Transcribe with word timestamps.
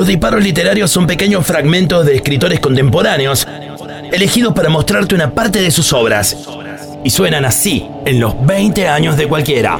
Los 0.00 0.08
disparos 0.08 0.42
literarios 0.42 0.90
son 0.90 1.06
pequeños 1.06 1.44
fragmentos 1.44 2.06
de 2.06 2.16
escritores 2.16 2.58
contemporáneos, 2.58 3.46
elegidos 4.10 4.54
para 4.54 4.70
mostrarte 4.70 5.14
una 5.14 5.34
parte 5.34 5.60
de 5.60 5.70
sus 5.70 5.92
obras. 5.92 6.38
Y 7.04 7.10
suenan 7.10 7.44
así 7.44 7.86
en 8.06 8.18
los 8.18 8.34
20 8.46 8.88
años 8.88 9.18
de 9.18 9.28
cualquiera. 9.28 9.78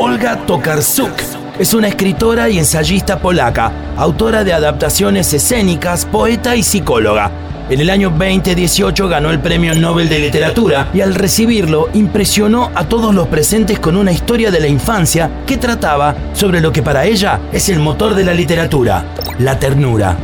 Olga 0.00 0.44
Tokarczuk 0.46 1.12
es 1.60 1.74
una 1.74 1.86
escritora 1.86 2.50
y 2.50 2.58
ensayista 2.58 3.20
polaca, 3.20 3.70
autora 3.96 4.42
de 4.42 4.52
adaptaciones 4.52 5.32
escénicas, 5.32 6.06
poeta 6.06 6.56
y 6.56 6.64
psicóloga. 6.64 7.30
En 7.70 7.80
el 7.80 7.88
año 7.88 8.10
2018 8.10 9.08
ganó 9.08 9.30
el 9.30 9.40
Premio 9.40 9.74
Nobel 9.74 10.10
de 10.10 10.18
Literatura 10.18 10.90
y 10.92 11.00
al 11.00 11.14
recibirlo 11.14 11.88
impresionó 11.94 12.70
a 12.74 12.84
todos 12.84 13.14
los 13.14 13.28
presentes 13.28 13.78
con 13.78 13.96
una 13.96 14.12
historia 14.12 14.50
de 14.50 14.60
la 14.60 14.68
infancia 14.68 15.30
que 15.46 15.56
trataba 15.56 16.14
sobre 16.34 16.60
lo 16.60 16.70
que 16.72 16.82
para 16.82 17.06
ella 17.06 17.40
es 17.52 17.70
el 17.70 17.78
motor 17.78 18.14
de 18.14 18.24
la 18.24 18.34
literatura, 18.34 19.06
la 19.38 19.58
ternura. 19.58 20.14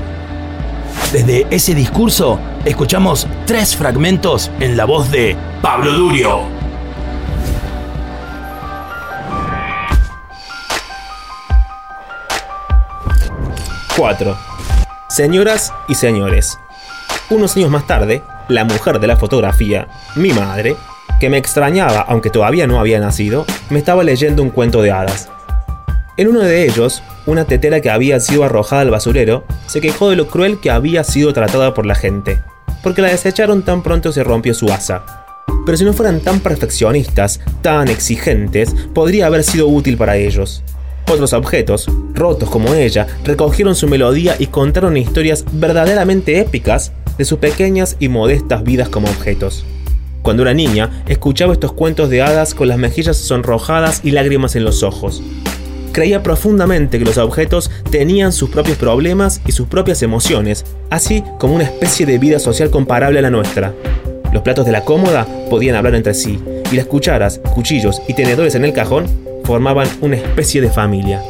Desde 1.15 1.47
ese 1.49 1.75
discurso 1.75 2.39
escuchamos 2.67 3.27
tres 3.47 3.75
fragmentos 3.75 4.51
en 4.61 4.77
la 4.77 4.85
voz 4.85 5.11
de 5.11 5.35
Pablo 5.63 5.93
Durio. 5.95 6.43
¡4! 13.97 14.37
Señoras 15.09 15.73
y 15.89 15.95
señores, 15.95 16.59
unos 17.31 17.57
años 17.57 17.71
más 17.71 17.87
tarde, 17.87 18.23
la 18.49 18.65
mujer 18.65 18.99
de 18.99 19.07
la 19.07 19.17
fotografía, 19.17 19.89
mi 20.17 20.33
madre, 20.33 20.77
que 21.21 21.31
me 21.31 21.39
extrañaba 21.39 22.01
aunque 22.01 22.31
todavía 22.31 22.67
no 22.67 22.81
había 22.81 22.99
nacido, 23.01 23.47
me 23.71 23.79
estaba 23.79 24.03
leyendo 24.03 24.43
un 24.43 24.51
cuento 24.51 24.83
de 24.83 24.91
hadas. 24.91 25.31
En 26.17 26.29
uno 26.29 26.41
de 26.41 26.65
ellos, 26.65 27.03
una 27.27 27.45
tetera 27.45 27.81
que 27.81 27.91
había 27.91 28.21
sido 28.21 28.45
arrojada 28.45 28.83
al 28.83 28.91
basurero 28.91 29.45
se 29.67 29.81
quejó 29.81 30.11
de 30.11 30.17
lo 30.17 30.27
cruel 30.27 30.61
que 30.61 30.71
había 30.71 31.05
sido 31.05 31.33
tratada 31.33 31.73
por 31.73 31.87
la 31.87 31.95
gente, 31.95 32.41
porque 32.83 33.03
la 33.03 33.09
desecharon 33.09 33.63
tan 33.63 33.83
pronto 33.83 34.13
se 34.13 34.25
rompió 34.25 34.53
su 34.53 34.67
asa. 34.67 35.05
Pero 35.65 35.79
si 35.79 35.85
no 35.85 35.93
fueran 35.93 36.21
tan 36.21 36.41
perfeccionistas, 36.41 37.41
tan 37.63 37.89
exigentes, 37.89 38.75
podría 38.93 39.27
haber 39.27 39.45
sido 39.45 39.69
útil 39.69 39.97
para 39.97 40.17
ellos. 40.17 40.65
Otros 41.11 41.33
objetos, 41.33 41.89
rotos 42.15 42.51
como 42.51 42.75
ella, 42.75 43.07
recogieron 43.25 43.75
su 43.75 43.89
melodía 43.89 44.37
y 44.39 44.47
contaron 44.47 44.97
historias 44.97 45.45
verdaderamente 45.53 46.39
épicas 46.39 46.93
de 47.21 47.27
sus 47.27 47.39
pequeñas 47.39 47.99
y 48.01 48.09
modestas 48.09 48.65
vidas 48.65 48.89
como 48.89 49.07
objetos. 49.07 49.67
Cuando 50.23 50.43
era 50.43 50.55
niña, 50.55 51.05
escuchaba 51.07 51.53
estos 51.53 51.75
cuentos 51.75 52.09
de 52.09 52.23
hadas 52.23 52.55
con 52.55 52.67
las 52.67 52.79
mejillas 52.79 53.19
sonrojadas 53.19 54.01
y 54.03 54.13
lágrimas 54.13 54.57
en 54.57 54.65
los 54.65 54.83
ojos. 54.83 55.23
Creía 55.93 56.23
profundamente 56.23 56.99
que 56.99 57.05
los 57.05 57.19
objetos 57.19 57.71
tenían 57.91 58.33
sus 58.33 58.49
propios 58.49 58.79
problemas 58.79 59.43
y 59.47 59.53
sus 59.53 59.69
propias 59.69 60.03
emociones, 60.03 60.65
así 60.89 61.23
como 61.39 61.57
una 61.57 61.65
especie 61.65 62.07
de 62.07 62.17
vida 62.17 62.39
social 62.39 62.71
comparable 62.71 63.19
a 63.19 63.23
la 63.23 63.31
nuestra. 63.31 63.75
Los 64.33 64.41
platos 64.41 64.65
de 64.65 64.73
la 64.73 64.87
cómoda 64.87 65.27
podían 65.51 65.77
hablar 65.77 65.97
entre 65.97 66.15
sí, 66.15 66.41
y 66.73 66.77
las 66.77 66.87
cucharas, 66.87 67.39
cuchillos 67.55 68.01
y 68.09 68.15
tenedores 68.15 68.55
en 68.55 68.65
el 68.65 68.73
cajón 68.73 69.05
formaban 69.45 69.89
una 70.01 70.17
especie 70.17 70.63
de 70.63 70.71
familia. 70.71 71.23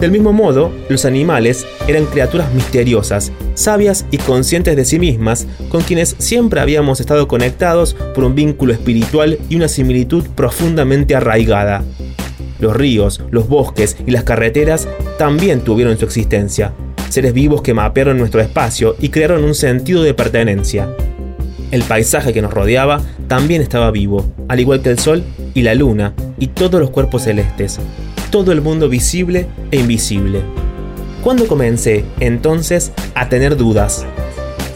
Del 0.00 0.10
mismo 0.10 0.34
modo, 0.34 0.70
los 0.90 1.06
animales 1.06 1.66
eran 1.88 2.04
criaturas 2.04 2.52
misteriosas, 2.52 3.32
sabias 3.54 4.04
y 4.10 4.18
conscientes 4.18 4.76
de 4.76 4.84
sí 4.84 4.98
mismas, 4.98 5.46
con 5.70 5.82
quienes 5.82 6.16
siempre 6.18 6.60
habíamos 6.60 7.00
estado 7.00 7.26
conectados 7.26 7.94
por 8.14 8.24
un 8.24 8.34
vínculo 8.34 8.74
espiritual 8.74 9.38
y 9.48 9.56
una 9.56 9.68
similitud 9.68 10.26
profundamente 10.34 11.16
arraigada. 11.16 11.82
Los 12.58 12.76
ríos, 12.76 13.22
los 13.30 13.48
bosques 13.48 13.96
y 14.06 14.10
las 14.10 14.24
carreteras 14.24 14.86
también 15.18 15.60
tuvieron 15.60 15.96
su 15.96 16.04
existencia, 16.04 16.72
seres 17.08 17.32
vivos 17.32 17.62
que 17.62 17.72
mapearon 17.72 18.18
nuestro 18.18 18.42
espacio 18.42 18.96
y 19.00 19.08
crearon 19.08 19.44
un 19.44 19.54
sentido 19.54 20.02
de 20.02 20.12
pertenencia. 20.12 20.94
El 21.70 21.82
paisaje 21.82 22.34
que 22.34 22.42
nos 22.42 22.52
rodeaba 22.52 23.00
también 23.28 23.62
estaba 23.62 23.90
vivo, 23.90 24.26
al 24.48 24.60
igual 24.60 24.82
que 24.82 24.90
el 24.90 24.98
sol 24.98 25.24
y 25.54 25.62
la 25.62 25.74
luna 25.74 26.12
y 26.38 26.48
todos 26.48 26.80
los 26.80 26.90
cuerpos 26.90 27.22
celestes, 27.22 27.80
todo 28.30 28.52
el 28.52 28.60
mundo 28.60 28.88
visible 28.88 29.46
e 29.70 29.78
invisible. 29.78 30.42
¿Cuándo 31.22 31.46
comencé, 31.46 32.04
entonces, 32.20 32.92
a 33.14 33.28
tener 33.28 33.56
dudas? 33.56 34.06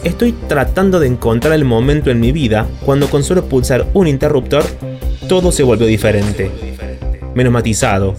Estoy 0.03 0.33
tratando 0.47 0.99
de 0.99 1.07
encontrar 1.07 1.53
el 1.53 1.63
momento 1.63 2.09
en 2.09 2.19
mi 2.19 2.31
vida 2.31 2.67
cuando 2.85 3.07
con 3.09 3.23
solo 3.23 3.45
pulsar 3.45 3.87
un 3.93 4.07
interruptor, 4.07 4.63
todo 5.27 5.51
se 5.51 5.63
volvió 5.63 5.85
diferente. 5.85 6.51
Menos 7.35 7.53
matizado, 7.53 8.15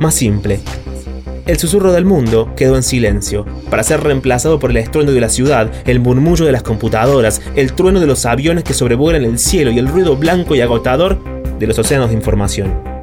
más 0.00 0.14
simple. 0.14 0.60
El 1.46 1.58
susurro 1.58 1.92
del 1.92 2.04
mundo 2.04 2.52
quedó 2.56 2.76
en 2.76 2.82
silencio, 2.82 3.44
para 3.70 3.82
ser 3.82 4.02
reemplazado 4.02 4.58
por 4.58 4.70
el 4.70 4.78
estruendo 4.78 5.12
de 5.12 5.20
la 5.20 5.28
ciudad, 5.28 5.70
el 5.84 6.00
murmullo 6.00 6.44
de 6.44 6.52
las 6.52 6.62
computadoras, 6.62 7.40
el 7.54 7.72
trueno 7.72 8.00
de 8.00 8.06
los 8.06 8.26
aviones 8.26 8.64
que 8.64 8.74
sobrevuelan 8.74 9.24
el 9.24 9.38
cielo 9.38 9.70
y 9.70 9.78
el 9.78 9.86
ruido 9.86 10.16
blanco 10.16 10.54
y 10.54 10.60
agotador 10.60 11.18
de 11.58 11.66
los 11.66 11.78
océanos 11.78 12.08
de 12.08 12.16
información. 12.16 12.95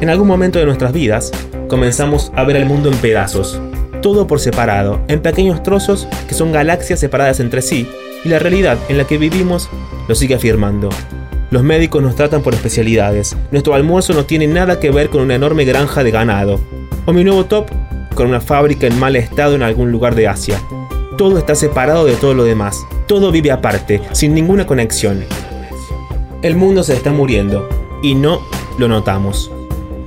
En 0.00 0.10
algún 0.10 0.26
momento 0.26 0.58
de 0.58 0.66
nuestras 0.66 0.92
vidas, 0.92 1.30
comenzamos 1.68 2.32
a 2.34 2.44
ver 2.44 2.56
el 2.56 2.66
mundo 2.66 2.90
en 2.90 2.96
pedazos, 2.98 3.60
todo 4.02 4.26
por 4.26 4.40
separado, 4.40 5.00
en 5.08 5.22
pequeños 5.22 5.62
trozos 5.62 6.08
que 6.28 6.34
son 6.34 6.52
galaxias 6.52 7.00
separadas 7.00 7.40
entre 7.40 7.62
sí, 7.62 7.88
y 8.24 8.28
la 8.28 8.38
realidad 8.38 8.76
en 8.88 8.98
la 8.98 9.04
que 9.04 9.18
vivimos 9.18 9.68
lo 10.08 10.14
sigue 10.14 10.34
afirmando. 10.34 10.90
Los 11.50 11.62
médicos 11.62 12.02
nos 12.02 12.16
tratan 12.16 12.42
por 12.42 12.54
especialidades, 12.54 13.36
nuestro 13.52 13.74
almuerzo 13.74 14.12
no 14.12 14.24
tiene 14.24 14.48
nada 14.48 14.80
que 14.80 14.90
ver 14.90 15.10
con 15.10 15.22
una 15.22 15.36
enorme 15.36 15.64
granja 15.64 16.02
de 16.02 16.10
ganado, 16.10 16.60
o 17.06 17.12
mi 17.12 17.22
nuevo 17.22 17.44
top 17.44 17.70
con 18.14 18.26
una 18.26 18.40
fábrica 18.40 18.86
en 18.86 18.98
mal 18.98 19.16
estado 19.16 19.54
en 19.54 19.62
algún 19.62 19.92
lugar 19.92 20.16
de 20.16 20.28
Asia. 20.28 20.60
Todo 21.16 21.38
está 21.38 21.54
separado 21.54 22.04
de 22.04 22.16
todo 22.16 22.34
lo 22.34 22.44
demás, 22.44 22.84
todo 23.06 23.30
vive 23.30 23.52
aparte, 23.52 24.02
sin 24.12 24.34
ninguna 24.34 24.66
conexión. 24.66 25.24
El 26.42 26.56
mundo 26.56 26.82
se 26.82 26.94
está 26.94 27.12
muriendo, 27.12 27.68
y 28.02 28.16
no 28.16 28.42
lo 28.76 28.88
notamos 28.88 29.50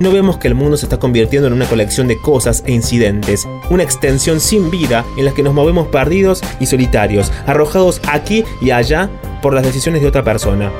no 0.00 0.12
vemos 0.12 0.38
que 0.38 0.48
el 0.48 0.54
mundo 0.54 0.76
se 0.76 0.86
está 0.86 0.98
convirtiendo 0.98 1.48
en 1.48 1.54
una 1.54 1.66
colección 1.66 2.08
de 2.08 2.20
cosas 2.20 2.62
e 2.66 2.72
incidentes, 2.72 3.48
una 3.70 3.82
extensión 3.82 4.40
sin 4.40 4.70
vida 4.70 5.04
en 5.16 5.24
la 5.24 5.32
que 5.32 5.42
nos 5.42 5.54
movemos 5.54 5.88
perdidos 5.88 6.42
y 6.60 6.66
solitarios, 6.66 7.32
arrojados 7.46 8.00
aquí 8.08 8.44
y 8.60 8.70
allá 8.70 9.10
por 9.42 9.54
las 9.54 9.64
decisiones 9.64 10.02
de 10.02 10.08
otra 10.08 10.24
persona, 10.24 10.70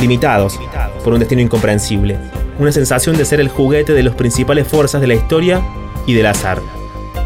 limitados 0.00 0.58
por 1.02 1.12
un 1.12 1.20
destino 1.20 1.42
incomprensible, 1.42 2.18
una 2.58 2.72
sensación 2.72 3.16
de 3.16 3.24
ser 3.24 3.40
el 3.40 3.48
juguete 3.48 3.92
de 3.92 4.02
las 4.02 4.14
principales 4.14 4.66
fuerzas 4.66 5.00
de 5.00 5.06
la 5.06 5.14
historia 5.14 5.62
y 6.06 6.14
del 6.14 6.26
azar. 6.26 6.60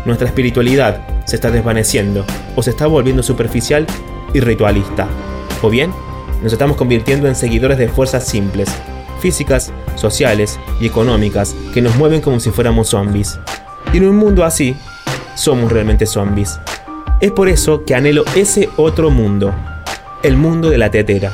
Nuestra 0.04 0.28
espiritualidad 0.28 1.24
se 1.26 1.36
está 1.36 1.50
desvaneciendo 1.50 2.24
o 2.56 2.62
se 2.62 2.70
está 2.70 2.86
volviendo 2.86 3.22
superficial 3.22 3.86
y 4.32 4.40
ritualista, 4.40 5.08
o 5.62 5.70
bien 5.70 5.92
nos 6.42 6.52
estamos 6.52 6.76
convirtiendo 6.76 7.26
en 7.26 7.34
seguidores 7.34 7.78
de 7.78 7.88
fuerzas 7.88 8.26
simples, 8.26 8.68
físicas, 9.24 9.72
sociales 9.96 10.60
y 10.82 10.86
económicas 10.86 11.56
que 11.72 11.80
nos 11.80 11.96
mueven 11.96 12.20
como 12.20 12.40
si 12.40 12.50
fuéramos 12.50 12.88
zombies. 12.88 13.40
Y 13.90 13.96
en 13.96 14.08
un 14.08 14.16
mundo 14.16 14.44
así, 14.44 14.76
somos 15.34 15.72
realmente 15.72 16.04
zombies. 16.04 16.60
Es 17.22 17.32
por 17.32 17.48
eso 17.48 17.86
que 17.86 17.94
anhelo 17.94 18.24
ese 18.36 18.68
otro 18.76 19.08
mundo, 19.08 19.54
el 20.22 20.36
mundo 20.36 20.68
de 20.68 20.76
la 20.76 20.90
tetera. 20.90 21.32